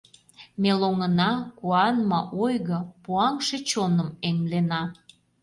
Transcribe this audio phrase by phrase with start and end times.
[0.61, 4.81] Ме лоҥына: куан ма ойго, Пуаҥше чоным эмлена.